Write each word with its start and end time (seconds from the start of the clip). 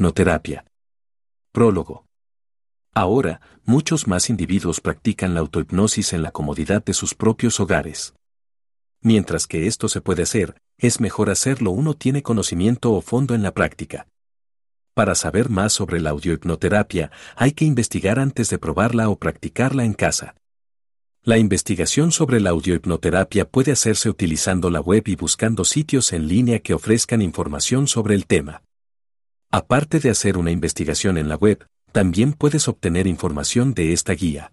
autohipnoterapia. 0.00 0.64
Prólogo. 1.52 2.06
Ahora, 2.94 3.40
muchos 3.64 4.06
más 4.08 4.30
individuos 4.30 4.80
practican 4.80 5.34
la 5.34 5.40
autohipnosis 5.40 6.14
en 6.14 6.22
la 6.22 6.30
comodidad 6.30 6.82
de 6.82 6.94
sus 6.94 7.14
propios 7.14 7.60
hogares. 7.60 8.14
Mientras 9.02 9.46
que 9.46 9.66
esto 9.66 9.88
se 9.88 10.00
puede 10.00 10.22
hacer, 10.22 10.56
es 10.78 11.00
mejor 11.00 11.28
hacerlo 11.28 11.70
uno 11.70 11.92
tiene 11.94 12.22
conocimiento 12.22 12.92
o 12.92 13.02
fondo 13.02 13.34
en 13.34 13.42
la 13.42 13.52
práctica. 13.52 14.06
Para 14.94 15.14
saber 15.14 15.50
más 15.50 15.74
sobre 15.74 16.00
la 16.00 16.10
audiohipnoterapia, 16.10 17.10
hay 17.36 17.52
que 17.52 17.66
investigar 17.66 18.18
antes 18.18 18.48
de 18.48 18.58
probarla 18.58 19.10
o 19.10 19.16
practicarla 19.16 19.84
en 19.84 19.92
casa. 19.92 20.34
La 21.22 21.36
investigación 21.36 22.10
sobre 22.10 22.40
la 22.40 22.50
audiohipnoterapia 22.50 23.44
puede 23.46 23.72
hacerse 23.72 24.08
utilizando 24.08 24.70
la 24.70 24.80
web 24.80 25.02
y 25.06 25.16
buscando 25.16 25.66
sitios 25.66 26.14
en 26.14 26.26
línea 26.26 26.60
que 26.60 26.72
ofrezcan 26.72 27.20
información 27.20 27.86
sobre 27.86 28.14
el 28.14 28.24
tema. 28.26 28.62
Aparte 29.52 29.98
de 29.98 30.10
hacer 30.10 30.38
una 30.38 30.52
investigación 30.52 31.18
en 31.18 31.28
la 31.28 31.34
web, 31.34 31.66
también 31.90 32.34
puedes 32.34 32.68
obtener 32.68 33.08
información 33.08 33.74
de 33.74 33.92
esta 33.92 34.12
guía. 34.12 34.52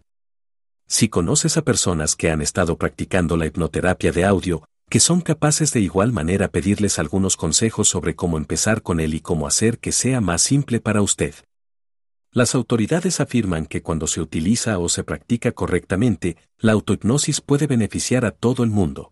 Si 0.87 1.07
conoces 1.07 1.55
a 1.55 1.61
personas 1.61 2.15
que 2.15 2.31
han 2.31 2.41
estado 2.41 2.77
practicando 2.77 3.37
la 3.37 3.45
hipnoterapia 3.45 4.11
de 4.11 4.25
audio, 4.25 4.63
que 4.89 4.99
son 4.99 5.21
capaces 5.21 5.71
de 5.71 5.81
igual 5.81 6.13
manera 6.13 6.47
pedirles 6.47 6.97
algunos 6.97 7.37
consejos 7.37 7.87
sobre 7.87 8.15
cómo 8.15 8.37
empezar 8.37 8.81
con 8.81 8.99
él 8.99 9.13
y 9.13 9.19
cómo 9.19 9.45
hacer 9.45 9.77
que 9.77 9.91
sea 9.91 10.19
más 10.19 10.41
simple 10.41 10.79
para 10.79 11.03
usted. 11.03 11.35
Las 12.31 12.55
autoridades 12.55 13.19
afirman 13.19 13.67
que 13.67 13.83
cuando 13.83 14.07
se 14.07 14.19
utiliza 14.19 14.79
o 14.79 14.89
se 14.89 15.03
practica 15.03 15.51
correctamente, 15.51 16.37
la 16.57 16.71
autohipnosis 16.71 17.41
puede 17.41 17.67
beneficiar 17.67 18.25
a 18.25 18.31
todo 18.31 18.63
el 18.63 18.71
mundo. 18.71 19.11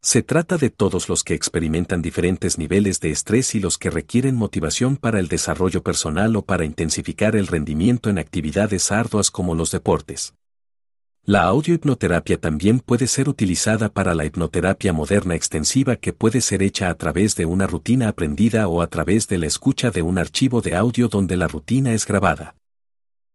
Se 0.00 0.22
trata 0.22 0.58
de 0.58 0.70
todos 0.70 1.08
los 1.08 1.24
que 1.24 1.34
experimentan 1.34 2.02
diferentes 2.02 2.56
niveles 2.56 3.00
de 3.00 3.10
estrés 3.10 3.54
y 3.56 3.60
los 3.60 3.78
que 3.78 3.90
requieren 3.90 4.36
motivación 4.36 4.96
para 4.96 5.18
el 5.18 5.26
desarrollo 5.26 5.82
personal 5.82 6.36
o 6.36 6.42
para 6.42 6.64
intensificar 6.64 7.34
el 7.34 7.48
rendimiento 7.48 8.08
en 8.08 8.18
actividades 8.18 8.92
arduas 8.92 9.32
como 9.32 9.56
los 9.56 9.72
deportes. 9.72 10.34
La 11.24 11.42
audiohipnoterapia 11.42 12.40
también 12.40 12.78
puede 12.80 13.06
ser 13.06 13.28
utilizada 13.28 13.88
para 13.90 14.14
la 14.14 14.24
hipnoterapia 14.24 14.92
moderna 14.92 15.34
extensiva 15.34 15.96
que 15.96 16.12
puede 16.12 16.40
ser 16.40 16.62
hecha 16.62 16.88
a 16.88 16.94
través 16.94 17.34
de 17.34 17.44
una 17.44 17.66
rutina 17.66 18.08
aprendida 18.08 18.68
o 18.68 18.80
a 18.80 18.86
través 18.86 19.28
de 19.28 19.36
la 19.36 19.46
escucha 19.46 19.90
de 19.90 20.00
un 20.00 20.16
archivo 20.16 20.62
de 20.62 20.76
audio 20.76 21.08
donde 21.08 21.36
la 21.36 21.48
rutina 21.48 21.92
es 21.92 22.06
grabada. 22.06 22.54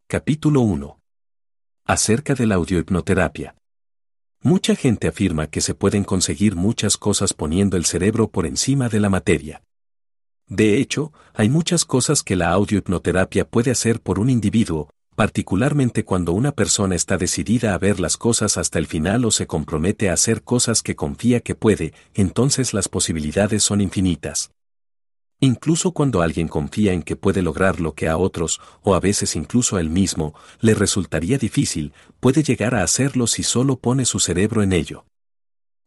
Capítulo 0.07 0.61
1. 0.61 0.99
Acerca 1.85 2.33
de 2.33 2.47
la 2.47 2.55
audiohipnoterapia. 2.55 3.53
Mucha 4.45 4.75
gente 4.75 5.07
afirma 5.07 5.47
que 5.47 5.61
se 5.61 5.73
pueden 5.73 6.03
conseguir 6.03 6.57
muchas 6.57 6.97
cosas 6.97 7.33
poniendo 7.33 7.77
el 7.77 7.85
cerebro 7.85 8.27
por 8.27 8.45
encima 8.45 8.89
de 8.89 8.99
la 8.99 9.09
materia. 9.09 9.63
De 10.47 10.79
hecho, 10.79 11.13
hay 11.33 11.47
muchas 11.47 11.85
cosas 11.85 12.23
que 12.23 12.35
la 12.35 12.49
audiohipnoterapia 12.49 13.47
puede 13.49 13.71
hacer 13.71 14.01
por 14.01 14.19
un 14.19 14.29
individuo, 14.29 14.89
particularmente 15.15 16.03
cuando 16.03 16.33
una 16.33 16.51
persona 16.51 16.93
está 16.93 17.17
decidida 17.17 17.73
a 17.73 17.77
ver 17.77 18.01
las 18.01 18.17
cosas 18.17 18.57
hasta 18.57 18.79
el 18.79 18.85
final 18.85 19.23
o 19.23 19.31
se 19.31 19.47
compromete 19.47 20.09
a 20.09 20.13
hacer 20.13 20.43
cosas 20.43 20.81
que 20.81 20.97
confía 20.97 21.39
que 21.39 21.55
puede, 21.55 21.93
entonces 22.13 22.73
las 22.73 22.89
posibilidades 22.89 23.63
son 23.63 23.79
infinitas. 23.79 24.51
Incluso 25.43 25.91
cuando 25.91 26.21
alguien 26.21 26.47
confía 26.47 26.93
en 26.93 27.03
que 27.03 27.17
puede 27.17 27.41
lograr 27.41 27.81
lo 27.81 27.95
que 27.95 28.07
a 28.07 28.15
otros, 28.15 28.61
o 28.81 28.95
a 28.95 29.01
veces 29.01 29.35
incluso 29.35 29.75
a 29.75 29.81
él 29.81 29.89
mismo, 29.89 30.33
le 30.61 30.73
resultaría 30.73 31.37
difícil, 31.37 31.91
puede 32.21 32.43
llegar 32.43 32.73
a 32.75 32.81
hacerlo 32.81 33.27
si 33.27 33.43
solo 33.43 33.75
pone 33.75 34.05
su 34.05 34.19
cerebro 34.19 34.63
en 34.63 34.71
ello. 34.71 35.03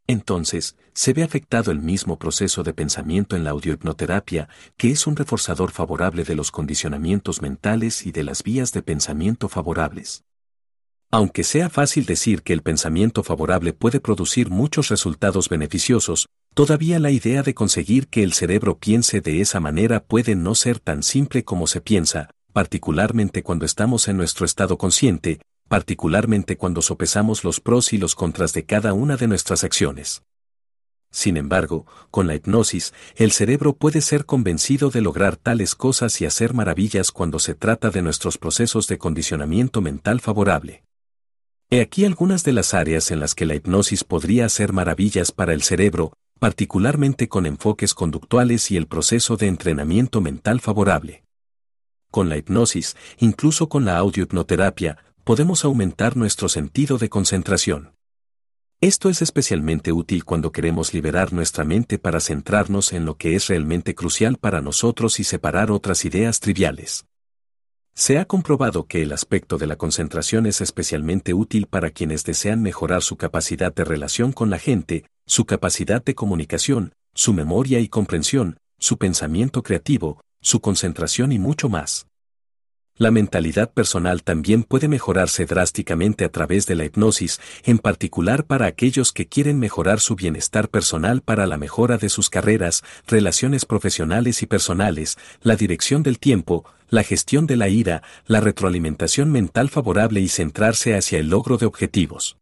Entonces, 0.06 0.76
se 0.92 1.14
ve 1.14 1.22
afectado 1.22 1.70
el 1.70 1.80
mismo 1.80 2.18
proceso 2.18 2.64
de 2.64 2.74
pensamiento 2.74 3.34
en 3.34 3.44
la 3.44 3.50
audiohipnoterapia, 3.52 4.50
que 4.76 4.90
es 4.90 5.06
un 5.06 5.16
reforzador 5.16 5.70
favorable 5.70 6.24
de 6.24 6.34
los 6.34 6.50
condicionamientos 6.50 7.40
mentales 7.40 8.04
y 8.04 8.12
de 8.12 8.24
las 8.24 8.42
vías 8.42 8.72
de 8.74 8.82
pensamiento 8.82 9.48
favorables. 9.48 10.26
Aunque 11.10 11.44
sea 11.44 11.70
fácil 11.70 12.04
decir 12.04 12.42
que 12.42 12.52
el 12.52 12.60
pensamiento 12.60 13.22
favorable 13.22 13.72
puede 13.72 14.00
producir 14.00 14.50
muchos 14.50 14.90
resultados 14.90 15.48
beneficiosos, 15.48 16.26
todavía 16.56 16.98
la 16.98 17.10
idea 17.10 17.42
de 17.42 17.52
conseguir 17.52 18.08
que 18.08 18.22
el 18.22 18.32
cerebro 18.32 18.78
piense 18.78 19.20
de 19.20 19.42
esa 19.42 19.60
manera 19.60 20.02
puede 20.02 20.34
no 20.36 20.54
ser 20.54 20.80
tan 20.80 21.02
simple 21.02 21.44
como 21.44 21.66
se 21.66 21.82
piensa, 21.82 22.30
particularmente 22.54 23.42
cuando 23.42 23.66
estamos 23.66 24.08
en 24.08 24.16
nuestro 24.16 24.46
estado 24.46 24.78
consciente, 24.78 25.42
particularmente 25.68 26.56
cuando 26.56 26.80
sopesamos 26.80 27.44
los 27.44 27.60
pros 27.60 27.92
y 27.92 27.98
los 27.98 28.14
contras 28.14 28.54
de 28.54 28.64
cada 28.64 28.94
una 28.94 29.18
de 29.18 29.28
nuestras 29.28 29.64
acciones. 29.64 30.22
Sin 31.10 31.36
embargo, 31.36 31.84
con 32.10 32.26
la 32.26 32.34
hipnosis, 32.34 32.94
el 33.16 33.32
cerebro 33.32 33.76
puede 33.76 34.00
ser 34.00 34.24
convencido 34.24 34.88
de 34.88 35.02
lograr 35.02 35.36
tales 35.36 35.74
cosas 35.74 36.22
y 36.22 36.24
hacer 36.24 36.54
maravillas 36.54 37.10
cuando 37.10 37.38
se 37.38 37.54
trata 37.54 37.90
de 37.90 38.00
nuestros 38.00 38.38
procesos 38.38 38.86
de 38.86 38.96
condicionamiento 38.96 39.82
mental 39.82 40.22
favorable. 40.22 40.84
He 41.68 41.82
aquí 41.82 42.06
algunas 42.06 42.44
de 42.44 42.52
las 42.52 42.72
áreas 42.72 43.10
en 43.10 43.20
las 43.20 43.34
que 43.34 43.44
la 43.44 43.56
hipnosis 43.56 44.04
podría 44.04 44.46
hacer 44.46 44.72
maravillas 44.72 45.32
para 45.32 45.52
el 45.52 45.62
cerebro, 45.62 46.14
particularmente 46.38 47.28
con 47.28 47.46
enfoques 47.46 47.94
conductuales 47.94 48.70
y 48.70 48.76
el 48.76 48.86
proceso 48.86 49.36
de 49.36 49.46
entrenamiento 49.46 50.20
mental 50.20 50.60
favorable. 50.60 51.24
Con 52.10 52.28
la 52.28 52.36
hipnosis, 52.36 52.96
incluso 53.18 53.68
con 53.68 53.84
la 53.84 53.96
audiohipnoterapia, 53.98 54.98
podemos 55.24 55.64
aumentar 55.64 56.16
nuestro 56.16 56.48
sentido 56.48 56.98
de 56.98 57.08
concentración. 57.08 57.92
Esto 58.80 59.08
es 59.08 59.22
especialmente 59.22 59.90
útil 59.90 60.24
cuando 60.24 60.52
queremos 60.52 60.92
liberar 60.92 61.32
nuestra 61.32 61.64
mente 61.64 61.98
para 61.98 62.20
centrarnos 62.20 62.92
en 62.92 63.06
lo 63.06 63.16
que 63.16 63.34
es 63.34 63.48
realmente 63.48 63.94
crucial 63.94 64.36
para 64.36 64.60
nosotros 64.60 65.18
y 65.18 65.24
separar 65.24 65.70
otras 65.70 66.04
ideas 66.04 66.40
triviales. 66.40 67.06
Se 67.98 68.18
ha 68.18 68.26
comprobado 68.26 68.84
que 68.86 69.00
el 69.00 69.10
aspecto 69.10 69.56
de 69.56 69.66
la 69.66 69.76
concentración 69.76 70.44
es 70.44 70.60
especialmente 70.60 71.32
útil 71.32 71.66
para 71.66 71.90
quienes 71.90 72.24
desean 72.24 72.60
mejorar 72.60 73.00
su 73.00 73.16
capacidad 73.16 73.74
de 73.74 73.84
relación 73.84 74.32
con 74.32 74.50
la 74.50 74.58
gente, 74.58 75.06
su 75.24 75.46
capacidad 75.46 76.04
de 76.04 76.14
comunicación, 76.14 76.92
su 77.14 77.32
memoria 77.32 77.80
y 77.80 77.88
comprensión, 77.88 78.58
su 78.78 78.98
pensamiento 78.98 79.62
creativo, 79.62 80.20
su 80.42 80.60
concentración 80.60 81.32
y 81.32 81.38
mucho 81.38 81.70
más. 81.70 82.06
La 82.98 83.10
mentalidad 83.10 83.70
personal 83.70 84.22
también 84.22 84.62
puede 84.62 84.88
mejorarse 84.88 85.44
drásticamente 85.44 86.24
a 86.24 86.30
través 86.30 86.64
de 86.64 86.76
la 86.76 86.86
hipnosis, 86.86 87.40
en 87.64 87.76
particular 87.78 88.44
para 88.46 88.64
aquellos 88.64 89.12
que 89.12 89.26
quieren 89.26 89.58
mejorar 89.58 90.00
su 90.00 90.16
bienestar 90.16 90.70
personal 90.70 91.20
para 91.20 91.46
la 91.46 91.58
mejora 91.58 91.98
de 91.98 92.08
sus 92.08 92.30
carreras, 92.30 92.82
relaciones 93.06 93.66
profesionales 93.66 94.40
y 94.40 94.46
personales, 94.46 95.18
la 95.42 95.56
dirección 95.56 96.02
del 96.02 96.18
tiempo, 96.18 96.64
la 96.88 97.02
gestión 97.02 97.46
de 97.46 97.56
la 97.56 97.68
ira, 97.68 98.02
la 98.26 98.40
retroalimentación 98.40 99.30
mental 99.30 99.68
favorable 99.68 100.20
y 100.20 100.28
centrarse 100.28 100.96
hacia 100.96 101.18
el 101.18 101.28
logro 101.28 101.58
de 101.58 101.66
objetivos. 101.66 102.38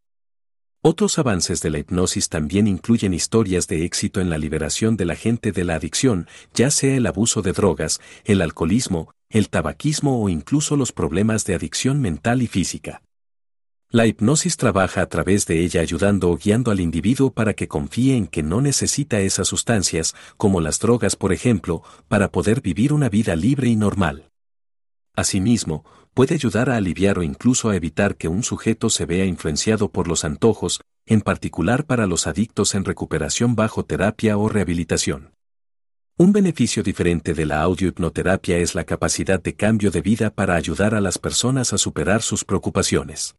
Otros 0.82 1.18
avances 1.18 1.62
de 1.62 1.70
la 1.70 1.78
hipnosis 1.78 2.28
también 2.28 2.68
incluyen 2.68 3.14
historias 3.14 3.66
de 3.66 3.84
éxito 3.84 4.20
en 4.20 4.30
la 4.30 4.38
liberación 4.38 4.96
de 4.96 5.06
la 5.06 5.16
gente 5.16 5.50
de 5.50 5.64
la 5.64 5.76
adicción, 5.76 6.28
ya 6.52 6.70
sea 6.70 6.94
el 6.94 7.06
abuso 7.06 7.42
de 7.42 7.52
drogas, 7.52 8.00
el 8.26 8.42
alcoholismo, 8.42 9.14
el 9.30 9.48
tabaquismo 9.48 10.22
o 10.22 10.28
incluso 10.28 10.76
los 10.76 10.92
problemas 10.92 11.44
de 11.44 11.54
adicción 11.54 12.00
mental 12.00 12.42
y 12.42 12.46
física. 12.46 13.02
La 13.90 14.06
hipnosis 14.06 14.56
trabaja 14.56 15.02
a 15.02 15.06
través 15.06 15.46
de 15.46 15.60
ella 15.60 15.80
ayudando 15.80 16.30
o 16.30 16.36
guiando 16.36 16.70
al 16.70 16.80
individuo 16.80 17.32
para 17.32 17.54
que 17.54 17.68
confíe 17.68 18.16
en 18.16 18.26
que 18.26 18.42
no 18.42 18.60
necesita 18.60 19.20
esas 19.20 19.46
sustancias, 19.46 20.16
como 20.36 20.60
las 20.60 20.80
drogas 20.80 21.14
por 21.14 21.32
ejemplo, 21.32 21.82
para 22.08 22.32
poder 22.32 22.60
vivir 22.60 22.92
una 22.92 23.08
vida 23.08 23.36
libre 23.36 23.68
y 23.68 23.76
normal. 23.76 24.30
Asimismo, 25.14 25.84
puede 26.12 26.34
ayudar 26.34 26.70
a 26.70 26.76
aliviar 26.76 27.18
o 27.18 27.22
incluso 27.22 27.68
a 27.68 27.76
evitar 27.76 28.16
que 28.16 28.26
un 28.26 28.42
sujeto 28.42 28.90
se 28.90 29.06
vea 29.06 29.26
influenciado 29.26 29.90
por 29.90 30.08
los 30.08 30.24
antojos, 30.24 30.80
en 31.06 31.20
particular 31.20 31.84
para 31.84 32.06
los 32.06 32.26
adictos 32.26 32.74
en 32.74 32.84
recuperación 32.84 33.54
bajo 33.54 33.84
terapia 33.84 34.36
o 34.38 34.48
rehabilitación. 34.48 35.33
Un 36.16 36.32
beneficio 36.32 36.84
diferente 36.84 37.34
de 37.34 37.44
la 37.44 37.60
audiohipnoterapia 37.62 38.58
es 38.58 38.76
la 38.76 38.84
capacidad 38.84 39.42
de 39.42 39.56
cambio 39.56 39.90
de 39.90 40.00
vida 40.00 40.30
para 40.30 40.54
ayudar 40.54 40.94
a 40.94 41.00
las 41.00 41.18
personas 41.18 41.72
a 41.72 41.78
superar 41.78 42.22
sus 42.22 42.44
preocupaciones. 42.44 43.34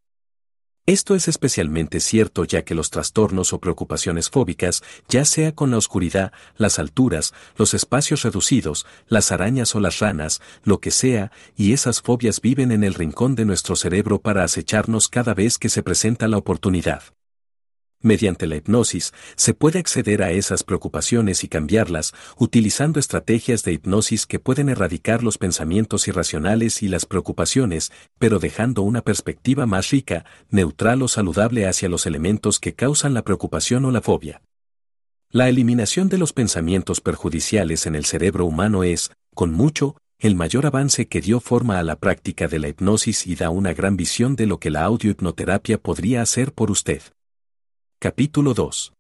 Esto 0.86 1.16
es 1.16 1.30
especialmente 1.30 2.02
cierto 2.02 2.44
ya 2.44 2.66
que 2.66 2.76
los 2.76 2.90
trastornos 2.90 3.54
o 3.54 3.62
preocupaciones 3.62 4.30
fóbicas, 4.30 4.84
ya 5.08 5.24
sea 5.24 5.56
con 5.56 5.72
la 5.72 5.78
oscuridad, 5.78 6.34
las 6.58 6.78
alturas, 6.78 7.34
los 7.56 7.74
espacios 7.74 8.24
reducidos, 8.24 8.86
las 9.08 9.32
arañas 9.32 9.74
o 9.74 9.80
las 9.80 10.00
ranas, 10.00 10.42
lo 10.66 10.82
que 10.82 10.92
sea, 10.92 11.32
y 11.56 11.72
esas 11.72 12.02
fobias 12.02 12.42
viven 12.42 12.74
en 12.74 12.84
el 12.84 12.94
rincón 12.94 13.36
de 13.36 13.46
nuestro 13.46 13.78
cerebro 13.78 14.20
para 14.20 14.44
acecharnos 14.44 15.08
cada 15.08 15.34
vez 15.34 15.58
que 15.58 15.70
se 15.70 15.82
presenta 15.82 16.28
la 16.28 16.38
oportunidad. 16.38 17.04
Mediante 18.02 18.46
la 18.46 18.56
hipnosis, 18.56 19.14
se 19.36 19.54
puede 19.54 19.80
acceder 19.80 20.22
a 20.22 20.32
esas 20.32 20.64
preocupaciones 20.64 21.44
y 21.44 21.48
cambiarlas, 21.48 22.14
utilizando 22.38 23.00
estrategias 23.00 23.64
de 23.64 23.74
hipnosis 23.74 24.28
que 24.28 24.40
pueden 24.40 24.70
erradicar 24.70 25.24
los 25.24 25.38
pensamientos 25.38 26.08
irracionales 26.08 26.84
y 26.84 26.88
las 26.88 27.06
preocupaciones, 27.06 27.92
pero 28.20 28.40
dejando 28.40 28.84
una 28.84 29.02
perspectiva 29.02 29.66
más 29.66 29.90
rica, 29.90 30.26
neutral 30.50 31.02
o 31.02 31.08
saludable 31.08 31.68
hacia 31.68 31.90
los 31.90 32.06
elementos 32.06 32.60
que 32.60 32.74
causan 32.74 33.14
la 33.14 33.24
preocupación 33.24 33.86
o 33.86 33.92
la 33.92 34.02
fobia. 34.02 34.42
La 35.32 35.50
eliminación 35.50 36.08
de 36.08 36.18
los 36.18 36.32
pensamientos 36.32 37.02
perjudiciales 37.02 37.88
en 37.88 37.96
el 37.96 38.06
cerebro 38.06 38.46
humano 38.46 38.84
es, 38.84 39.12
con 39.34 39.52
mucho, 39.52 39.98
el 40.20 40.36
mayor 40.36 40.66
avance 40.66 41.08
que 41.08 41.20
dio 41.20 41.40
forma 41.40 41.78
a 41.78 41.84
la 41.84 41.98
práctica 41.98 42.48
de 42.48 42.60
la 42.60 42.70
hipnosis 42.70 43.28
y 43.28 43.36
da 43.36 43.50
una 43.50 43.74
gran 43.74 43.98
visión 43.98 44.36
de 44.36 44.46
lo 44.46 44.60
que 44.60 44.70
la 44.70 44.84
audiohipnoterapia 44.84 45.78
podría 45.78 46.22
hacer 46.22 46.54
por 46.54 46.72
usted. 46.72 47.02
Capítulo 48.06 48.54
2. 48.54 48.94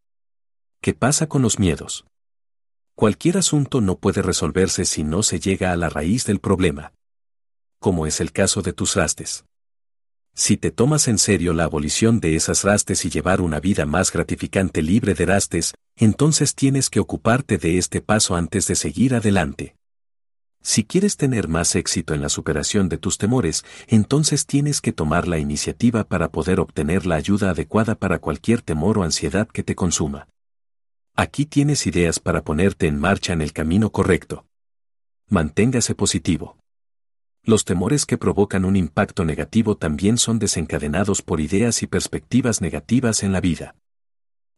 ¿Qué 0.81 0.95
pasa 0.95 1.27
con 1.27 1.43
los 1.43 1.59
miedos? 1.59 2.07
Cualquier 2.95 3.37
asunto 3.37 3.79
no 3.79 3.99
puede 3.99 4.23
resolverse 4.23 4.83
si 4.83 5.03
no 5.03 5.21
se 5.21 5.39
llega 5.39 5.71
a 5.71 5.75
la 5.75 5.89
raíz 5.89 6.25
del 6.25 6.39
problema. 6.39 6.91
Como 7.79 8.07
es 8.07 8.19
el 8.19 8.31
caso 8.31 8.63
de 8.63 8.73
tus 8.73 8.95
rastes. 8.95 9.45
Si 10.33 10.57
te 10.57 10.71
tomas 10.71 11.07
en 11.07 11.19
serio 11.19 11.53
la 11.53 11.65
abolición 11.65 12.19
de 12.19 12.35
esas 12.35 12.63
rastes 12.63 13.05
y 13.05 13.11
llevar 13.11 13.41
una 13.41 13.59
vida 13.59 13.85
más 13.85 14.11
gratificante 14.11 14.81
libre 14.81 15.13
de 15.13 15.27
rastes, 15.27 15.75
entonces 15.95 16.55
tienes 16.55 16.89
que 16.89 16.99
ocuparte 16.99 17.59
de 17.59 17.77
este 17.77 18.01
paso 18.01 18.35
antes 18.35 18.65
de 18.65 18.73
seguir 18.73 19.13
adelante. 19.13 19.75
Si 20.65 20.83
quieres 20.83 21.15
tener 21.15 21.47
más 21.47 21.75
éxito 21.75 22.15
en 22.15 22.21
la 22.21 22.27
superación 22.27 22.89
de 22.89 22.97
tus 22.97 23.19
temores, 23.19 23.63
entonces 23.85 24.47
tienes 24.47 24.81
que 24.81 24.91
tomar 24.91 25.27
la 25.27 25.37
iniciativa 25.37 26.05
para 26.05 26.31
poder 26.31 26.59
obtener 26.59 27.05
la 27.05 27.17
ayuda 27.17 27.51
adecuada 27.51 27.93
para 27.93 28.17
cualquier 28.17 28.63
temor 28.63 28.97
o 28.97 29.03
ansiedad 29.03 29.47
que 29.47 29.61
te 29.61 29.75
consuma. 29.75 30.27
Aquí 31.15 31.45
tienes 31.45 31.85
ideas 31.85 32.17
para 32.19 32.43
ponerte 32.43 32.87
en 32.87 32.99
marcha 32.99 33.31
en 33.31 33.43
el 33.43 33.53
camino 33.53 33.91
correcto. 33.91 34.47
Manténgase 35.29 35.93
positivo. 35.93 36.57
Los 37.43 37.63
temores 37.63 38.07
que 38.07 38.17
provocan 38.17 38.65
un 38.65 38.75
impacto 38.75 39.23
negativo 39.23 39.77
también 39.77 40.17
son 40.17 40.39
desencadenados 40.39 41.21
por 41.21 41.41
ideas 41.41 41.83
y 41.83 41.87
perspectivas 41.87 42.59
negativas 42.59 43.21
en 43.21 43.33
la 43.33 43.39
vida. 43.39 43.75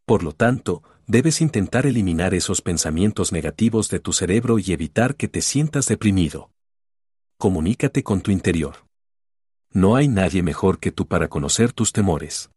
Por 0.07 0.23
lo 0.23 0.31
tanto, 0.31 0.83
debes 1.05 1.41
intentar 1.41 1.85
eliminar 1.85 2.33
esos 2.33 2.61
pensamientos 2.61 3.33
negativos 3.33 3.89
de 3.89 3.99
tu 3.99 4.13
cerebro 4.13 4.57
y 4.57 4.71
evitar 4.71 5.17
que 5.17 5.27
te 5.27 5.41
sientas 5.41 5.85
deprimido. 5.87 6.49
Comunícate 7.37 8.03
con 8.03 8.21
tu 8.21 8.31
interior. 8.31 8.87
No 9.73 9.97
hay 9.97 10.07
nadie 10.07 10.43
mejor 10.43 10.79
que 10.79 10.93
tú 10.93 11.07
para 11.07 11.27
conocer 11.27 11.73
tus 11.73 11.91
temores. 11.91 12.49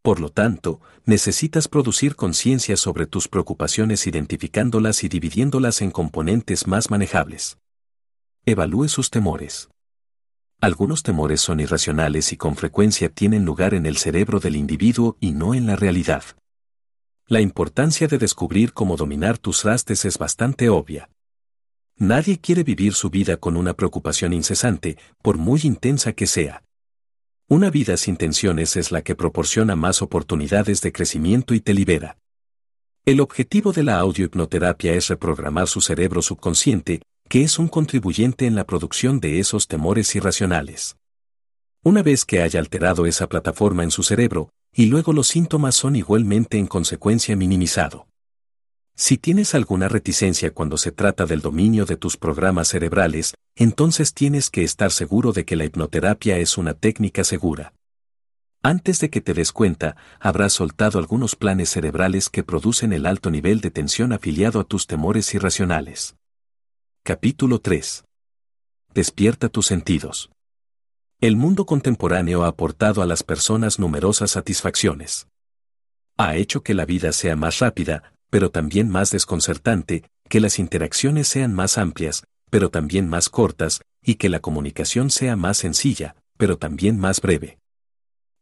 Por 0.00 0.20
lo 0.20 0.30
tanto, 0.30 0.80
necesitas 1.06 1.66
producir 1.66 2.14
conciencia 2.14 2.76
sobre 2.76 3.08
tus 3.08 3.26
preocupaciones 3.26 4.06
identificándolas 4.06 5.02
y 5.02 5.08
dividiéndolas 5.08 5.82
en 5.82 5.90
componentes 5.90 6.68
más 6.68 6.88
manejables. 6.88 7.58
Evalúe 8.46 8.86
sus 8.86 9.10
temores. 9.10 9.70
Algunos 10.60 11.02
temores 11.02 11.40
son 11.40 11.58
irracionales 11.58 12.32
y 12.32 12.36
con 12.36 12.54
frecuencia 12.54 13.08
tienen 13.08 13.44
lugar 13.44 13.74
en 13.74 13.86
el 13.86 13.96
cerebro 13.96 14.38
del 14.38 14.54
individuo 14.54 15.16
y 15.18 15.32
no 15.32 15.52
en 15.54 15.66
la 15.66 15.74
realidad. 15.74 16.22
La 17.30 17.40
importancia 17.40 18.08
de 18.08 18.18
descubrir 18.18 18.72
cómo 18.72 18.96
dominar 18.96 19.38
tus 19.38 19.62
rastes 19.62 20.04
es 20.04 20.18
bastante 20.18 20.68
obvia. 20.68 21.10
Nadie 21.96 22.40
quiere 22.40 22.64
vivir 22.64 22.92
su 22.92 23.08
vida 23.08 23.36
con 23.36 23.56
una 23.56 23.74
preocupación 23.74 24.32
incesante, 24.32 24.98
por 25.22 25.38
muy 25.38 25.60
intensa 25.62 26.12
que 26.12 26.26
sea. 26.26 26.64
Una 27.46 27.70
vida 27.70 27.96
sin 27.98 28.16
tensiones 28.16 28.74
es 28.74 28.90
la 28.90 29.02
que 29.02 29.14
proporciona 29.14 29.76
más 29.76 30.02
oportunidades 30.02 30.80
de 30.80 30.90
crecimiento 30.90 31.54
y 31.54 31.60
te 31.60 31.72
libera. 31.72 32.18
El 33.04 33.20
objetivo 33.20 33.70
de 33.70 33.84
la 33.84 34.00
audiohipnoterapia 34.00 34.94
es 34.94 35.06
reprogramar 35.06 35.68
su 35.68 35.80
cerebro 35.80 36.22
subconsciente, 36.22 37.00
que 37.28 37.44
es 37.44 37.60
un 37.60 37.68
contribuyente 37.68 38.46
en 38.46 38.56
la 38.56 38.64
producción 38.64 39.20
de 39.20 39.38
esos 39.38 39.68
temores 39.68 40.16
irracionales. 40.16 40.96
Una 41.84 42.02
vez 42.02 42.24
que 42.24 42.42
haya 42.42 42.58
alterado 42.58 43.06
esa 43.06 43.28
plataforma 43.28 43.84
en 43.84 43.92
su 43.92 44.02
cerebro, 44.02 44.50
y 44.72 44.86
luego 44.86 45.12
los 45.12 45.28
síntomas 45.28 45.74
son 45.74 45.96
igualmente 45.96 46.58
en 46.58 46.66
consecuencia 46.66 47.36
minimizado. 47.36 48.06
Si 48.94 49.16
tienes 49.16 49.54
alguna 49.54 49.88
reticencia 49.88 50.52
cuando 50.52 50.76
se 50.76 50.92
trata 50.92 51.24
del 51.24 51.40
dominio 51.40 51.86
de 51.86 51.96
tus 51.96 52.16
programas 52.16 52.68
cerebrales, 52.68 53.34
entonces 53.56 54.12
tienes 54.12 54.50
que 54.50 54.62
estar 54.62 54.90
seguro 54.90 55.32
de 55.32 55.44
que 55.44 55.56
la 55.56 55.64
hipnoterapia 55.64 56.38
es 56.38 56.58
una 56.58 56.74
técnica 56.74 57.24
segura. 57.24 57.72
Antes 58.62 59.00
de 59.00 59.08
que 59.08 59.22
te 59.22 59.32
des 59.32 59.52
cuenta, 59.52 59.96
habrás 60.20 60.52
soltado 60.52 60.98
algunos 60.98 61.34
planes 61.34 61.70
cerebrales 61.70 62.28
que 62.28 62.42
producen 62.42 62.92
el 62.92 63.06
alto 63.06 63.30
nivel 63.30 63.62
de 63.62 63.70
tensión 63.70 64.12
afiliado 64.12 64.60
a 64.60 64.64
tus 64.64 64.86
temores 64.86 65.32
irracionales. 65.32 66.16
Capítulo 67.02 67.58
3. 67.58 68.04
Despierta 68.92 69.48
tus 69.48 69.64
sentidos. 69.66 70.30
El 71.22 71.36
mundo 71.36 71.66
contemporáneo 71.66 72.44
ha 72.44 72.46
aportado 72.46 73.02
a 73.02 73.06
las 73.06 73.22
personas 73.22 73.78
numerosas 73.78 74.30
satisfacciones. 74.30 75.26
Ha 76.16 76.36
hecho 76.36 76.62
que 76.62 76.72
la 76.72 76.86
vida 76.86 77.12
sea 77.12 77.36
más 77.36 77.58
rápida, 77.58 78.14
pero 78.30 78.50
también 78.50 78.88
más 78.88 79.10
desconcertante, 79.10 80.04
que 80.30 80.40
las 80.40 80.58
interacciones 80.58 81.28
sean 81.28 81.52
más 81.52 81.76
amplias, 81.76 82.24
pero 82.48 82.70
también 82.70 83.06
más 83.06 83.28
cortas, 83.28 83.82
y 84.02 84.14
que 84.14 84.30
la 84.30 84.40
comunicación 84.40 85.10
sea 85.10 85.36
más 85.36 85.58
sencilla, 85.58 86.16
pero 86.38 86.56
también 86.56 86.98
más 86.98 87.20
breve. 87.20 87.58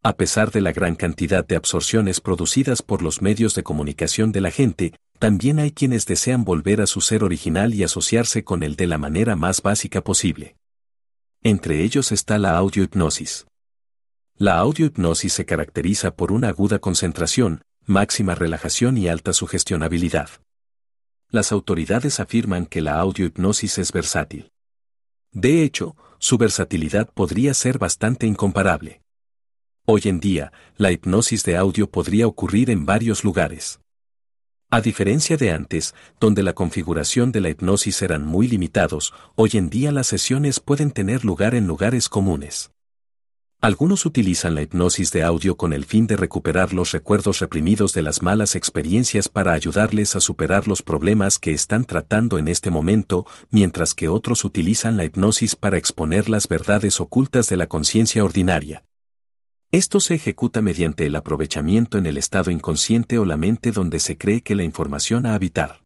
A 0.04 0.16
pesar 0.16 0.52
de 0.52 0.60
la 0.60 0.70
gran 0.70 0.94
cantidad 0.94 1.44
de 1.44 1.56
absorciones 1.56 2.20
producidas 2.20 2.82
por 2.82 3.02
los 3.02 3.22
medios 3.22 3.56
de 3.56 3.64
comunicación 3.64 4.30
de 4.30 4.40
la 4.40 4.52
gente, 4.52 4.94
también 5.18 5.58
hay 5.58 5.72
quienes 5.72 6.06
desean 6.06 6.44
volver 6.44 6.80
a 6.80 6.86
su 6.86 7.00
ser 7.00 7.24
original 7.24 7.74
y 7.74 7.82
asociarse 7.82 8.44
con 8.44 8.62
él 8.62 8.76
de 8.76 8.86
la 8.86 8.98
manera 8.98 9.34
más 9.34 9.62
básica 9.62 10.00
posible. 10.00 10.57
Entre 11.42 11.84
ellos 11.84 12.10
está 12.10 12.36
la 12.36 12.56
audiohipnosis. 12.56 13.46
La 14.36 14.58
audiohipnosis 14.58 15.32
se 15.32 15.46
caracteriza 15.46 16.14
por 16.16 16.32
una 16.32 16.48
aguda 16.48 16.80
concentración, 16.80 17.62
máxima 17.86 18.34
relajación 18.34 18.98
y 18.98 19.08
alta 19.08 19.32
sugestionabilidad. 19.32 20.30
Las 21.30 21.52
autoridades 21.52 22.18
afirman 22.18 22.66
que 22.66 22.80
la 22.80 22.98
audiohipnosis 22.98 23.78
es 23.78 23.92
versátil. 23.92 24.50
De 25.30 25.62
hecho, 25.62 25.94
su 26.18 26.38
versatilidad 26.38 27.08
podría 27.12 27.54
ser 27.54 27.78
bastante 27.78 28.26
incomparable. 28.26 29.02
Hoy 29.84 30.02
en 30.04 30.18
día, 30.20 30.52
la 30.76 30.90
hipnosis 30.90 31.44
de 31.44 31.56
audio 31.56 31.88
podría 31.88 32.26
ocurrir 32.26 32.68
en 32.70 32.84
varios 32.84 33.22
lugares. 33.22 33.80
A 34.70 34.82
diferencia 34.82 35.38
de 35.38 35.50
antes, 35.50 35.94
donde 36.20 36.42
la 36.42 36.52
configuración 36.52 37.32
de 37.32 37.40
la 37.40 37.48
hipnosis 37.48 38.02
eran 38.02 38.26
muy 38.26 38.48
limitados, 38.48 39.14
hoy 39.34 39.52
en 39.54 39.70
día 39.70 39.92
las 39.92 40.08
sesiones 40.08 40.60
pueden 40.60 40.90
tener 40.90 41.24
lugar 41.24 41.54
en 41.54 41.66
lugares 41.66 42.10
comunes. 42.10 42.70
Algunos 43.62 44.04
utilizan 44.04 44.54
la 44.54 44.60
hipnosis 44.60 45.10
de 45.10 45.22
audio 45.22 45.56
con 45.56 45.72
el 45.72 45.86
fin 45.86 46.06
de 46.06 46.18
recuperar 46.18 46.74
los 46.74 46.92
recuerdos 46.92 47.38
reprimidos 47.38 47.94
de 47.94 48.02
las 48.02 48.20
malas 48.20 48.54
experiencias 48.56 49.30
para 49.30 49.54
ayudarles 49.54 50.14
a 50.16 50.20
superar 50.20 50.68
los 50.68 50.82
problemas 50.82 51.38
que 51.38 51.52
están 51.52 51.86
tratando 51.86 52.36
en 52.36 52.46
este 52.46 52.70
momento, 52.70 53.24
mientras 53.50 53.94
que 53.94 54.08
otros 54.08 54.44
utilizan 54.44 54.98
la 54.98 55.04
hipnosis 55.04 55.56
para 55.56 55.78
exponer 55.78 56.28
las 56.28 56.46
verdades 56.46 57.00
ocultas 57.00 57.48
de 57.48 57.56
la 57.56 57.68
conciencia 57.68 58.22
ordinaria. 58.22 58.84
Esto 59.70 60.00
se 60.00 60.14
ejecuta 60.14 60.62
mediante 60.62 61.04
el 61.04 61.14
aprovechamiento 61.14 61.98
en 61.98 62.06
el 62.06 62.16
estado 62.16 62.50
inconsciente 62.50 63.18
o 63.18 63.26
la 63.26 63.36
mente 63.36 63.70
donde 63.70 64.00
se 64.00 64.16
cree 64.16 64.40
que 64.40 64.54
la 64.54 64.62
información 64.62 65.26
a 65.26 65.34
habitar. 65.34 65.82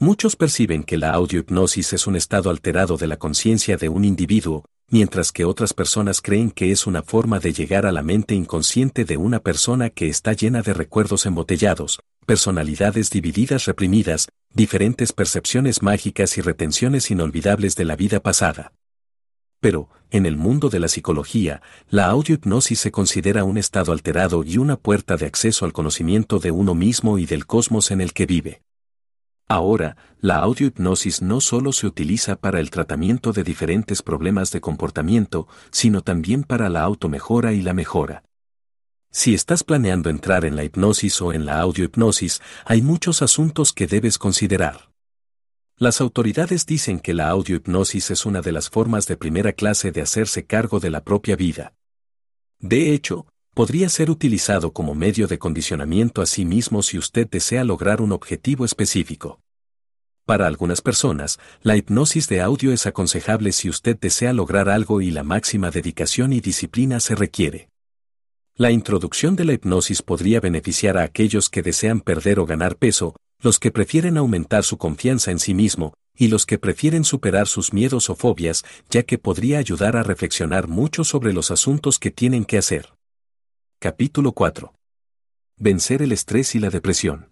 Muchos 0.00 0.34
perciben 0.34 0.82
que 0.82 0.96
la 0.96 1.12
audiohipnosis 1.12 1.92
es 1.92 2.08
un 2.08 2.16
estado 2.16 2.50
alterado 2.50 2.96
de 2.96 3.06
la 3.06 3.16
conciencia 3.16 3.76
de 3.76 3.88
un 3.88 4.04
individuo, 4.04 4.64
mientras 4.88 5.30
que 5.30 5.44
otras 5.44 5.74
personas 5.74 6.20
creen 6.20 6.50
que 6.50 6.72
es 6.72 6.88
una 6.88 7.04
forma 7.04 7.38
de 7.38 7.52
llegar 7.52 7.86
a 7.86 7.92
la 7.92 8.02
mente 8.02 8.34
inconsciente 8.34 9.04
de 9.04 9.16
una 9.16 9.38
persona 9.38 9.90
que 9.90 10.08
está 10.08 10.32
llena 10.32 10.62
de 10.62 10.74
recuerdos 10.74 11.24
embotellados, 11.24 12.00
personalidades 12.26 13.10
divididas 13.10 13.66
reprimidas, 13.66 14.26
diferentes 14.52 15.12
percepciones 15.12 15.82
mágicas 15.82 16.36
y 16.36 16.40
retenciones 16.40 17.12
inolvidables 17.12 17.76
de 17.76 17.84
la 17.84 17.94
vida 17.94 18.18
pasada. 18.18 18.72
Pero, 19.60 19.88
en 20.10 20.24
el 20.24 20.36
mundo 20.36 20.70
de 20.70 20.80
la 20.80 20.88
psicología, 20.88 21.60
la 21.90 22.06
audiohipnosis 22.06 22.78
se 22.78 22.90
considera 22.90 23.44
un 23.44 23.58
estado 23.58 23.92
alterado 23.92 24.44
y 24.44 24.58
una 24.58 24.76
puerta 24.76 25.16
de 25.16 25.26
acceso 25.26 25.64
al 25.64 25.72
conocimiento 25.72 26.38
de 26.38 26.50
uno 26.50 26.74
mismo 26.74 27.18
y 27.18 27.26
del 27.26 27.46
cosmos 27.46 27.90
en 27.90 28.00
el 28.00 28.12
que 28.12 28.26
vive. 28.26 28.62
Ahora, 29.48 29.96
la 30.20 30.36
audiohipnosis 30.36 31.22
no 31.22 31.40
solo 31.40 31.72
se 31.72 31.86
utiliza 31.86 32.36
para 32.36 32.60
el 32.60 32.70
tratamiento 32.70 33.32
de 33.32 33.44
diferentes 33.44 34.02
problemas 34.02 34.50
de 34.50 34.60
comportamiento, 34.60 35.48
sino 35.70 36.02
también 36.02 36.44
para 36.44 36.68
la 36.68 36.82
automejora 36.82 37.52
y 37.52 37.62
la 37.62 37.72
mejora. 37.72 38.24
Si 39.10 39.32
estás 39.32 39.64
planeando 39.64 40.10
entrar 40.10 40.44
en 40.44 40.54
la 40.54 40.64
hipnosis 40.64 41.20
o 41.22 41.32
en 41.32 41.46
la 41.46 41.60
audiohipnosis, 41.60 42.42
hay 42.66 42.82
muchos 42.82 43.22
asuntos 43.22 43.72
que 43.72 43.86
debes 43.86 44.18
considerar. 44.18 44.87
Las 45.80 46.00
autoridades 46.00 46.66
dicen 46.66 46.98
que 46.98 47.14
la 47.14 47.28
audiohipnosis 47.28 48.10
es 48.10 48.26
una 48.26 48.40
de 48.40 48.50
las 48.50 48.68
formas 48.68 49.06
de 49.06 49.16
primera 49.16 49.52
clase 49.52 49.92
de 49.92 50.00
hacerse 50.00 50.44
cargo 50.44 50.80
de 50.80 50.90
la 50.90 51.04
propia 51.04 51.36
vida. 51.36 51.72
De 52.58 52.92
hecho, 52.92 53.28
podría 53.54 53.88
ser 53.88 54.10
utilizado 54.10 54.72
como 54.72 54.96
medio 54.96 55.28
de 55.28 55.38
condicionamiento 55.38 56.20
a 56.20 56.26
sí 56.26 56.44
mismo 56.44 56.82
si 56.82 56.98
usted 56.98 57.28
desea 57.30 57.62
lograr 57.62 58.00
un 58.00 58.10
objetivo 58.10 58.64
específico. 58.64 59.40
Para 60.24 60.48
algunas 60.48 60.80
personas, 60.80 61.38
la 61.62 61.76
hipnosis 61.76 62.28
de 62.28 62.40
audio 62.40 62.72
es 62.72 62.84
aconsejable 62.86 63.52
si 63.52 63.68
usted 63.68 63.96
desea 64.00 64.32
lograr 64.32 64.68
algo 64.68 65.00
y 65.00 65.12
la 65.12 65.22
máxima 65.22 65.70
dedicación 65.70 66.32
y 66.32 66.40
disciplina 66.40 66.98
se 66.98 67.14
requiere. 67.14 67.68
La 68.56 68.72
introducción 68.72 69.36
de 69.36 69.44
la 69.44 69.52
hipnosis 69.52 70.02
podría 70.02 70.40
beneficiar 70.40 70.98
a 70.98 71.04
aquellos 71.04 71.48
que 71.48 71.62
desean 71.62 72.00
perder 72.00 72.40
o 72.40 72.46
ganar 72.46 72.76
peso, 72.76 73.14
los 73.40 73.58
que 73.58 73.70
prefieren 73.70 74.16
aumentar 74.16 74.64
su 74.64 74.78
confianza 74.78 75.30
en 75.30 75.38
sí 75.38 75.54
mismo, 75.54 75.94
y 76.16 76.28
los 76.28 76.44
que 76.46 76.58
prefieren 76.58 77.04
superar 77.04 77.46
sus 77.46 77.72
miedos 77.72 78.10
o 78.10 78.16
fobias, 78.16 78.64
ya 78.90 79.04
que 79.04 79.18
podría 79.18 79.58
ayudar 79.58 79.96
a 79.96 80.02
reflexionar 80.02 80.66
mucho 80.66 81.04
sobre 81.04 81.32
los 81.32 81.52
asuntos 81.52 81.98
que 82.00 82.10
tienen 82.10 82.44
que 82.44 82.58
hacer. 82.58 82.94
Capítulo 83.78 84.32
4. 84.32 84.74
Vencer 85.56 86.02
el 86.02 86.10
estrés 86.10 86.56
y 86.56 86.58
la 86.58 86.70
depresión. 86.70 87.28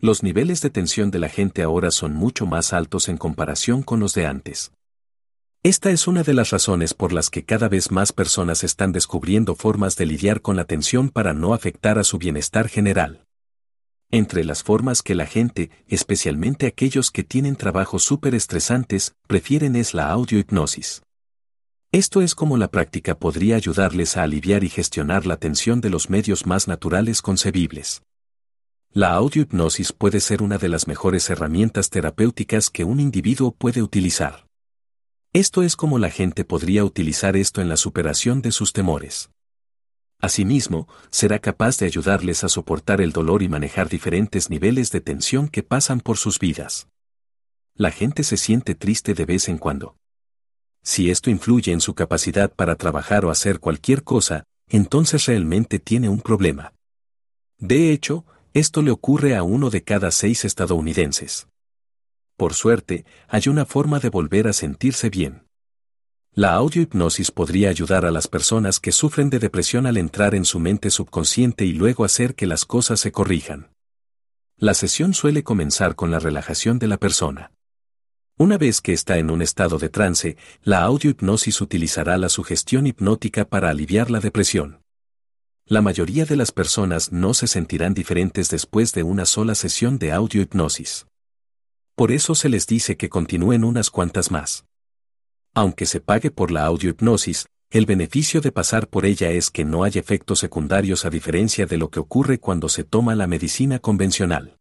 Los 0.00 0.24
niveles 0.24 0.60
de 0.60 0.70
tensión 0.70 1.12
de 1.12 1.20
la 1.20 1.28
gente 1.28 1.62
ahora 1.62 1.92
son 1.92 2.14
mucho 2.14 2.44
más 2.44 2.72
altos 2.72 3.08
en 3.08 3.16
comparación 3.16 3.84
con 3.84 4.00
los 4.00 4.14
de 4.14 4.26
antes. 4.26 4.72
Esta 5.62 5.92
es 5.92 6.08
una 6.08 6.24
de 6.24 6.34
las 6.34 6.50
razones 6.50 6.92
por 6.92 7.12
las 7.12 7.30
que 7.30 7.44
cada 7.44 7.68
vez 7.68 7.92
más 7.92 8.12
personas 8.12 8.64
están 8.64 8.90
descubriendo 8.90 9.54
formas 9.54 9.94
de 9.94 10.06
lidiar 10.06 10.42
con 10.42 10.56
la 10.56 10.64
tensión 10.64 11.08
para 11.08 11.34
no 11.34 11.54
afectar 11.54 12.00
a 12.00 12.04
su 12.04 12.18
bienestar 12.18 12.68
general. 12.68 13.21
Entre 14.14 14.44
las 14.44 14.62
formas 14.62 15.00
que 15.00 15.14
la 15.14 15.24
gente, 15.24 15.70
especialmente 15.88 16.66
aquellos 16.66 17.10
que 17.10 17.24
tienen 17.24 17.56
trabajos 17.56 18.02
súper 18.02 18.34
estresantes, 18.34 19.14
prefieren 19.26 19.74
es 19.74 19.94
la 19.94 20.10
audiohipnosis. 20.10 21.02
Esto 21.92 22.20
es 22.20 22.34
como 22.34 22.58
la 22.58 22.68
práctica 22.68 23.18
podría 23.18 23.56
ayudarles 23.56 24.18
a 24.18 24.24
aliviar 24.24 24.64
y 24.64 24.68
gestionar 24.68 25.24
la 25.24 25.38
tensión 25.38 25.80
de 25.80 25.88
los 25.88 26.10
medios 26.10 26.44
más 26.44 26.68
naturales 26.68 27.22
concebibles. 27.22 28.02
La 28.92 29.14
audiohipnosis 29.14 29.94
puede 29.94 30.20
ser 30.20 30.42
una 30.42 30.58
de 30.58 30.68
las 30.68 30.86
mejores 30.86 31.30
herramientas 31.30 31.88
terapéuticas 31.88 32.68
que 32.68 32.84
un 32.84 33.00
individuo 33.00 33.52
puede 33.52 33.80
utilizar. 33.80 34.46
Esto 35.32 35.62
es 35.62 35.74
como 35.74 35.98
la 35.98 36.10
gente 36.10 36.44
podría 36.44 36.84
utilizar 36.84 37.34
esto 37.34 37.62
en 37.62 37.70
la 37.70 37.78
superación 37.78 38.42
de 38.42 38.52
sus 38.52 38.74
temores. 38.74 39.30
Asimismo, 40.22 40.86
será 41.10 41.40
capaz 41.40 41.78
de 41.78 41.86
ayudarles 41.86 42.44
a 42.44 42.48
soportar 42.48 43.00
el 43.00 43.10
dolor 43.10 43.42
y 43.42 43.48
manejar 43.48 43.88
diferentes 43.88 44.50
niveles 44.50 44.92
de 44.92 45.00
tensión 45.00 45.48
que 45.48 45.64
pasan 45.64 46.00
por 46.00 46.16
sus 46.16 46.38
vidas. 46.38 46.86
La 47.74 47.90
gente 47.90 48.22
se 48.22 48.36
siente 48.36 48.76
triste 48.76 49.14
de 49.14 49.24
vez 49.24 49.48
en 49.48 49.58
cuando. 49.58 49.96
Si 50.84 51.10
esto 51.10 51.28
influye 51.28 51.72
en 51.72 51.80
su 51.80 51.94
capacidad 51.94 52.52
para 52.54 52.76
trabajar 52.76 53.24
o 53.24 53.30
hacer 53.30 53.58
cualquier 53.58 54.04
cosa, 54.04 54.44
entonces 54.68 55.26
realmente 55.26 55.80
tiene 55.80 56.08
un 56.08 56.20
problema. 56.20 56.72
De 57.58 57.92
hecho, 57.92 58.24
esto 58.54 58.80
le 58.80 58.92
ocurre 58.92 59.34
a 59.34 59.42
uno 59.42 59.70
de 59.70 59.82
cada 59.82 60.12
seis 60.12 60.44
estadounidenses. 60.44 61.48
Por 62.36 62.54
suerte, 62.54 63.04
hay 63.26 63.48
una 63.48 63.66
forma 63.66 63.98
de 63.98 64.08
volver 64.08 64.46
a 64.46 64.52
sentirse 64.52 65.10
bien. 65.10 65.42
La 66.34 66.54
audiohipnosis 66.54 67.30
podría 67.30 67.68
ayudar 67.68 68.06
a 68.06 68.10
las 68.10 68.26
personas 68.26 68.80
que 68.80 68.90
sufren 68.90 69.28
de 69.28 69.38
depresión 69.38 69.86
al 69.86 69.98
entrar 69.98 70.34
en 70.34 70.46
su 70.46 70.60
mente 70.60 70.88
subconsciente 70.88 71.66
y 71.66 71.74
luego 71.74 72.06
hacer 72.06 72.34
que 72.34 72.46
las 72.46 72.64
cosas 72.64 73.00
se 73.00 73.12
corrijan. 73.12 73.70
La 74.56 74.72
sesión 74.72 75.12
suele 75.12 75.44
comenzar 75.44 75.94
con 75.94 76.10
la 76.10 76.18
relajación 76.20 76.78
de 76.78 76.86
la 76.86 76.96
persona. 76.96 77.52
Una 78.38 78.56
vez 78.56 78.80
que 78.80 78.94
está 78.94 79.18
en 79.18 79.30
un 79.30 79.42
estado 79.42 79.76
de 79.76 79.90
trance, 79.90 80.38
la 80.62 80.80
audiohipnosis 80.84 81.60
utilizará 81.60 82.16
la 82.16 82.30
sugestión 82.30 82.86
hipnótica 82.86 83.44
para 83.44 83.68
aliviar 83.68 84.10
la 84.10 84.20
depresión. 84.20 84.80
La 85.66 85.82
mayoría 85.82 86.24
de 86.24 86.36
las 86.36 86.50
personas 86.50 87.12
no 87.12 87.34
se 87.34 87.46
sentirán 87.46 87.92
diferentes 87.92 88.48
después 88.48 88.94
de 88.94 89.02
una 89.02 89.26
sola 89.26 89.54
sesión 89.54 89.98
de 89.98 90.12
audiohipnosis. 90.12 91.06
Por 91.94 92.10
eso 92.10 92.34
se 92.34 92.48
les 92.48 92.66
dice 92.66 92.96
que 92.96 93.10
continúen 93.10 93.64
unas 93.64 93.90
cuantas 93.90 94.30
más. 94.30 94.64
Aunque 95.54 95.84
se 95.84 96.00
pague 96.00 96.30
por 96.30 96.50
la 96.50 96.64
audiohipnosis, 96.64 97.46
el 97.70 97.86
beneficio 97.86 98.40
de 98.40 98.52
pasar 98.52 98.88
por 98.88 99.04
ella 99.04 99.30
es 99.30 99.50
que 99.50 99.64
no 99.64 99.84
hay 99.84 99.92
efectos 99.94 100.38
secundarios 100.38 101.04
a 101.04 101.10
diferencia 101.10 101.66
de 101.66 101.76
lo 101.76 101.90
que 101.90 102.00
ocurre 102.00 102.38
cuando 102.38 102.68
se 102.68 102.84
toma 102.84 103.14
la 103.14 103.26
medicina 103.26 103.78
convencional. 103.78 104.56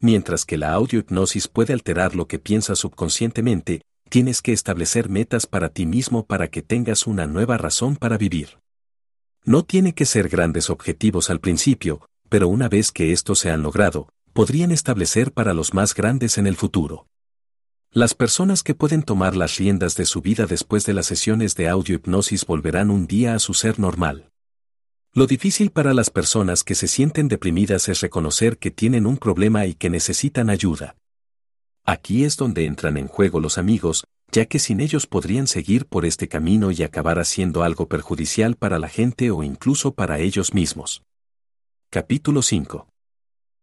Mientras 0.00 0.44
que 0.44 0.58
la 0.58 0.72
audiohipnosis 0.72 1.48
puede 1.48 1.72
alterar 1.72 2.14
lo 2.14 2.26
que 2.26 2.38
piensas 2.38 2.78
subconscientemente, 2.78 3.82
tienes 4.08 4.42
que 4.42 4.52
establecer 4.52 5.08
metas 5.08 5.46
para 5.46 5.70
ti 5.70 5.86
mismo 5.86 6.26
para 6.26 6.48
que 6.48 6.60
tengas 6.60 7.06
una 7.06 7.26
nueva 7.26 7.56
razón 7.56 7.96
para 7.96 8.18
vivir. 8.18 8.58
No 9.44 9.64
tiene 9.64 9.94
que 9.94 10.04
ser 10.04 10.28
grandes 10.28 10.70
objetivos 10.70 11.30
al 11.30 11.40
principio, 11.40 12.06
pero 12.28 12.48
una 12.48 12.68
vez 12.68 12.92
que 12.92 13.12
estos 13.12 13.38
se 13.38 13.50
han 13.50 13.62
logrado, 13.62 14.08
podrían 14.32 14.72
establecer 14.72 15.32
para 15.32 15.54
los 15.54 15.72
más 15.72 15.94
grandes 15.94 16.36
en 16.36 16.46
el 16.46 16.56
futuro. 16.56 17.06
Las 17.94 18.14
personas 18.14 18.62
que 18.62 18.74
pueden 18.74 19.02
tomar 19.02 19.36
las 19.36 19.58
riendas 19.58 19.96
de 19.96 20.06
su 20.06 20.22
vida 20.22 20.46
después 20.46 20.86
de 20.86 20.94
las 20.94 21.04
sesiones 21.04 21.56
de 21.56 21.68
audiohipnosis 21.68 22.46
volverán 22.46 22.90
un 22.90 23.06
día 23.06 23.34
a 23.34 23.38
su 23.38 23.52
ser 23.52 23.78
normal. 23.78 24.30
Lo 25.12 25.26
difícil 25.26 25.70
para 25.70 25.92
las 25.92 26.08
personas 26.08 26.64
que 26.64 26.74
se 26.74 26.88
sienten 26.88 27.28
deprimidas 27.28 27.90
es 27.90 28.00
reconocer 28.00 28.56
que 28.56 28.70
tienen 28.70 29.04
un 29.04 29.18
problema 29.18 29.66
y 29.66 29.74
que 29.74 29.90
necesitan 29.90 30.48
ayuda. 30.48 30.96
Aquí 31.84 32.24
es 32.24 32.38
donde 32.38 32.64
entran 32.64 32.96
en 32.96 33.08
juego 33.08 33.40
los 33.40 33.58
amigos, 33.58 34.04
ya 34.30 34.46
que 34.46 34.58
sin 34.58 34.80
ellos 34.80 35.06
podrían 35.06 35.46
seguir 35.46 35.84
por 35.84 36.06
este 36.06 36.28
camino 36.28 36.70
y 36.70 36.82
acabar 36.82 37.18
haciendo 37.18 37.62
algo 37.62 37.88
perjudicial 37.88 38.56
para 38.56 38.78
la 38.78 38.88
gente 38.88 39.30
o 39.30 39.42
incluso 39.42 39.92
para 39.92 40.18
ellos 40.18 40.54
mismos. 40.54 41.02
Capítulo 41.90 42.40
5. 42.40 42.88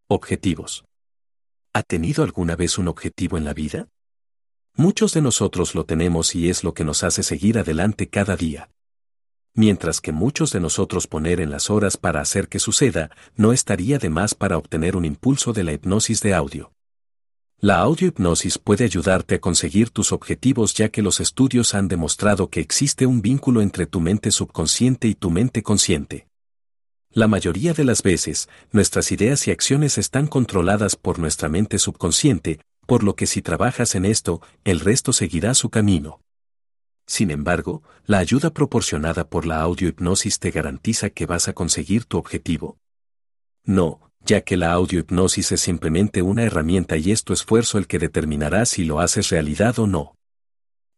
Objetivos. 0.08 0.86
¿Ha 1.74 1.82
tenido 1.82 2.24
alguna 2.24 2.56
vez 2.56 2.78
un 2.78 2.90
objetivo 2.90 3.36
en 3.36 3.46
la 3.46 3.56
vida? 3.56 3.88
Muchos 4.80 5.14
de 5.14 5.22
nosotros 5.22 5.76
lo 5.76 5.84
tenemos 5.84 6.36
y 6.36 6.50
es 6.50 6.64
lo 6.64 6.74
que 6.74 6.86
nos 6.86 7.04
hace 7.04 7.22
seguir 7.22 7.60
adelante 7.60 8.08
cada 8.08 8.38
día. 8.38 8.70
Mientras 9.54 10.00
que 10.00 10.14
muchos 10.14 10.54
de 10.54 10.62
nosotros 10.62 11.06
poner 11.06 11.42
en 11.42 11.52
las 11.52 11.70
horas 11.70 11.98
para 11.98 12.22
hacer 12.22 12.48
que 12.48 12.60
suceda, 12.60 13.12
no 13.36 13.52
estaría 13.52 13.98
de 13.98 14.10
más 14.10 14.36
para 14.36 14.58
obtener 14.58 14.96
un 14.96 15.04
impulso 15.04 15.52
de 15.52 15.66
la 15.66 15.74
hipnosis 15.74 16.22
de 16.22 16.34
audio. 16.34 16.72
La 17.60 17.80
audiohipnosis 17.80 18.58
puede 18.58 18.86
ayudarte 18.86 19.36
a 19.36 19.42
conseguir 19.42 19.90
tus 19.90 20.14
objetivos 20.14 20.74
ya 20.74 20.88
que 20.88 21.02
los 21.02 21.20
estudios 21.20 21.74
han 21.74 21.90
demostrado 21.90 22.50
que 22.50 22.62
existe 22.62 23.06
un 23.06 23.22
vínculo 23.22 23.62
entre 23.62 23.86
tu 23.86 24.00
mente 24.00 24.32
subconsciente 24.32 25.10
y 25.10 25.14
tu 25.14 25.30
mente 25.30 25.62
consciente. 25.62 26.30
La 27.12 27.28
mayoría 27.28 27.74
de 27.74 27.84
las 27.84 28.02
veces, 28.02 28.48
nuestras 28.72 29.12
ideas 29.12 29.46
y 29.46 29.52
acciones 29.52 29.98
están 29.98 30.28
controladas 30.28 30.96
por 30.96 31.20
nuestra 31.20 31.50
mente 31.50 31.80
subconsciente, 31.80 32.62
por 32.90 33.04
lo 33.04 33.16
que 33.16 33.28
si 33.28 33.44
trabajas 33.44 33.94
en 33.94 34.04
esto, 34.04 34.42
el 34.64 34.80
resto 34.80 35.14
seguirá 35.14 35.54
su 35.54 35.70
camino. 35.70 36.22
Sin 37.06 37.30
embargo, 37.30 37.84
la 38.08 38.18
ayuda 38.18 38.50
proporcionada 38.50 39.30
por 39.30 39.46
la 39.46 39.62
audiohipnosis 39.62 40.40
te 40.40 40.50
garantiza 40.50 41.12
que 41.12 41.28
vas 41.28 41.48
a 41.48 41.54
conseguir 41.54 42.06
tu 42.06 42.18
objetivo. 42.18 42.80
No, 43.64 44.12
ya 44.26 44.42
que 44.42 44.58
la 44.58 44.72
audiohipnosis 44.72 45.52
es 45.52 45.62
simplemente 45.62 46.24
una 46.24 46.42
herramienta 46.42 46.98
y 46.98 47.12
es 47.12 47.24
tu 47.24 47.32
esfuerzo 47.32 47.78
el 47.78 47.86
que 47.86 48.00
determinará 48.00 48.66
si 48.66 48.84
lo 48.86 49.00
haces 49.02 49.30
realidad 49.30 49.78
o 49.78 49.86
no. 49.86 50.16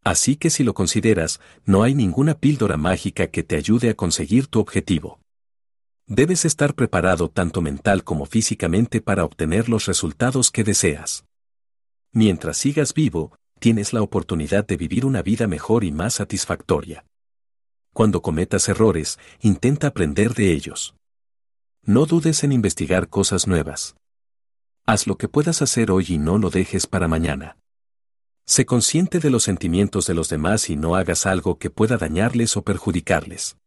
Así 0.02 0.38
que 0.38 0.50
si 0.50 0.64
lo 0.64 0.74
consideras, 0.74 1.42
no 1.66 1.84
hay 1.84 1.94
ninguna 1.94 2.36
píldora 2.36 2.78
mágica 2.78 3.28
que 3.28 3.44
te 3.44 3.58
ayude 3.58 3.90
a 3.90 3.96
conseguir 3.96 4.48
tu 4.48 4.62
objetivo. 4.62 5.20
Debes 6.08 6.46
estar 6.46 6.74
preparado 6.74 7.30
tanto 7.30 7.62
mental 7.62 8.06
como 8.06 8.26
físicamente 8.26 9.02
para 9.02 9.26
obtener 9.26 9.68
los 9.68 9.88
resultados 9.88 10.52
que 10.52 10.64
deseas. 10.64 11.26
Mientras 12.14 12.58
sigas 12.58 12.94
vivo, 12.94 13.38
tienes 13.60 13.94
la 13.94 14.02
oportunidad 14.02 14.66
de 14.68 14.76
vivir 14.76 15.06
una 15.06 15.22
vida 15.22 15.48
mejor 15.48 15.84
y 15.84 15.92
más 15.92 16.16
satisfactoria. 16.16 17.06
Cuando 17.94 18.22
cometas 18.22 18.68
errores, 18.68 19.18
intenta 19.40 19.88
aprender 19.88 20.34
de 20.34 20.52
ellos. 20.52 20.96
No 21.84 22.06
dudes 22.06 22.44
en 22.44 22.52
investigar 22.52 23.08
cosas 23.08 23.48
nuevas. 23.48 23.96
Haz 24.86 25.08
lo 25.08 25.18
que 25.18 25.30
puedas 25.30 25.62
hacer 25.62 25.90
hoy 25.92 26.06
y 26.10 26.18
no 26.18 26.38
lo 26.38 26.50
dejes 26.50 26.86
para 26.86 27.08
mañana. 27.08 27.58
Sé 28.46 28.66
consciente 28.66 29.20
de 29.20 29.30
los 29.30 29.44
sentimientos 29.44 30.06
de 30.08 30.14
los 30.14 30.28
demás 30.28 30.70
y 30.70 30.76
no 30.76 30.96
hagas 30.96 31.26
algo 31.26 31.58
que 31.58 31.70
pueda 31.70 31.98
dañarles 31.98 32.58
o 32.58 32.64
perjudicarles. 32.64 33.58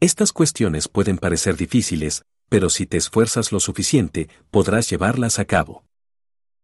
Estas 0.00 0.32
cuestiones 0.32 0.88
pueden 0.88 1.16
parecer 1.16 1.56
difíciles, 1.56 2.24
pero 2.50 2.68
si 2.68 2.84
te 2.84 2.98
esfuerzas 2.98 3.52
lo 3.52 3.60
suficiente, 3.60 4.28
podrás 4.50 4.90
llevarlas 4.90 5.38
a 5.38 5.46
cabo. 5.46 5.84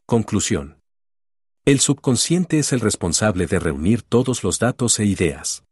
Conclusión. 0.05 0.80
El 1.71 1.79
subconsciente 1.79 2.59
es 2.59 2.73
el 2.73 2.81
responsable 2.81 3.47
de 3.47 3.61
reunir 3.61 4.03
todos 4.03 4.43
los 4.43 4.59
datos 4.59 4.99
e 4.99 5.05
ideas. 5.05 5.63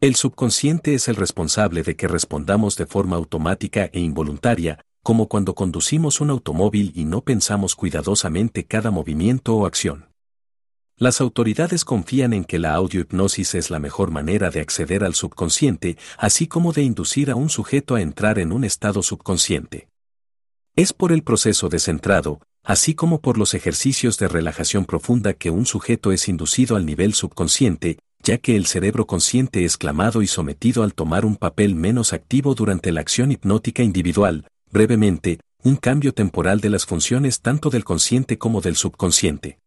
El 0.00 0.14
subconsciente 0.14 0.94
es 0.94 1.08
el 1.08 1.16
responsable 1.16 1.82
de 1.82 1.96
que 1.96 2.06
respondamos 2.06 2.76
de 2.76 2.86
forma 2.86 3.16
automática 3.16 3.90
e 3.92 3.98
involuntaria, 3.98 4.78
como 5.02 5.26
cuando 5.26 5.56
conducimos 5.56 6.20
un 6.20 6.30
automóvil 6.30 6.92
y 6.94 7.04
no 7.04 7.22
pensamos 7.22 7.74
cuidadosamente 7.74 8.64
cada 8.64 8.92
movimiento 8.92 9.56
o 9.56 9.66
acción. 9.66 10.06
Las 10.96 11.20
autoridades 11.20 11.84
confían 11.84 12.32
en 12.32 12.44
que 12.44 12.60
la 12.60 12.74
audiohipnosis 12.74 13.56
es 13.56 13.70
la 13.70 13.80
mejor 13.80 14.12
manera 14.12 14.50
de 14.50 14.60
acceder 14.60 15.02
al 15.02 15.16
subconsciente, 15.16 15.98
así 16.16 16.46
como 16.46 16.72
de 16.72 16.84
inducir 16.84 17.32
a 17.32 17.34
un 17.34 17.48
sujeto 17.48 17.96
a 17.96 18.02
entrar 18.02 18.38
en 18.38 18.52
un 18.52 18.62
estado 18.62 19.02
subconsciente. 19.02 19.88
Es 20.76 20.92
por 20.92 21.10
el 21.10 21.24
proceso 21.24 21.68
descentrado, 21.68 22.38
así 22.68 22.94
como 22.94 23.22
por 23.22 23.38
los 23.38 23.54
ejercicios 23.54 24.18
de 24.18 24.28
relajación 24.28 24.84
profunda 24.84 25.32
que 25.32 25.48
un 25.48 25.64
sujeto 25.64 26.12
es 26.12 26.28
inducido 26.28 26.76
al 26.76 26.84
nivel 26.84 27.14
subconsciente, 27.14 27.98
ya 28.22 28.36
que 28.36 28.56
el 28.56 28.66
cerebro 28.66 29.06
consciente 29.06 29.64
es 29.64 29.78
clamado 29.78 30.20
y 30.20 30.26
sometido 30.26 30.82
al 30.82 30.92
tomar 30.92 31.24
un 31.24 31.36
papel 31.36 31.74
menos 31.74 32.12
activo 32.12 32.54
durante 32.54 32.92
la 32.92 33.00
acción 33.00 33.32
hipnótica 33.32 33.82
individual, 33.82 34.46
brevemente, 34.70 35.40
un 35.64 35.76
cambio 35.76 36.12
temporal 36.12 36.60
de 36.60 36.68
las 36.68 36.84
funciones 36.84 37.40
tanto 37.40 37.70
del 37.70 37.84
consciente 37.84 38.36
como 38.36 38.60
del 38.60 38.76
subconsciente. 38.76 39.58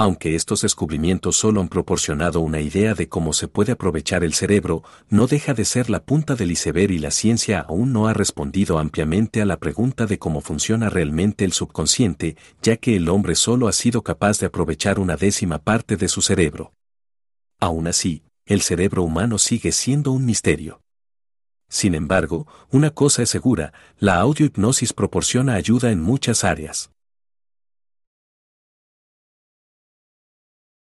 Aunque 0.00 0.34
estos 0.34 0.62
descubrimientos 0.62 1.36
solo 1.36 1.60
han 1.60 1.68
proporcionado 1.68 2.40
una 2.40 2.62
idea 2.62 2.94
de 2.94 3.10
cómo 3.10 3.34
se 3.34 3.48
puede 3.48 3.72
aprovechar 3.72 4.24
el 4.24 4.32
cerebro, 4.32 4.82
no 5.10 5.26
deja 5.26 5.52
de 5.52 5.66
ser 5.66 5.90
la 5.90 6.02
punta 6.02 6.36
del 6.36 6.52
iceberg 6.52 6.90
y 6.92 6.98
la 6.98 7.10
ciencia 7.10 7.60
aún 7.60 7.92
no 7.92 8.08
ha 8.08 8.14
respondido 8.14 8.78
ampliamente 8.78 9.42
a 9.42 9.44
la 9.44 9.58
pregunta 9.58 10.06
de 10.06 10.18
cómo 10.18 10.40
funciona 10.40 10.88
realmente 10.88 11.44
el 11.44 11.52
subconsciente, 11.52 12.38
ya 12.62 12.78
que 12.78 12.96
el 12.96 13.10
hombre 13.10 13.34
solo 13.34 13.68
ha 13.68 13.74
sido 13.74 14.00
capaz 14.00 14.38
de 14.38 14.46
aprovechar 14.46 14.98
una 14.98 15.16
décima 15.16 15.58
parte 15.58 15.98
de 15.98 16.08
su 16.08 16.22
cerebro. 16.22 16.72
Aún 17.58 17.86
así, 17.86 18.22
el 18.46 18.62
cerebro 18.62 19.02
humano 19.02 19.36
sigue 19.36 19.70
siendo 19.70 20.12
un 20.12 20.24
misterio. 20.24 20.80
Sin 21.68 21.94
embargo, 21.94 22.46
una 22.70 22.88
cosa 22.88 23.22
es 23.22 23.28
segura, 23.28 23.74
la 23.98 24.16
audiohipnosis 24.16 24.94
proporciona 24.94 25.56
ayuda 25.56 25.90
en 25.90 26.00
muchas 26.00 26.42
áreas. 26.42 26.90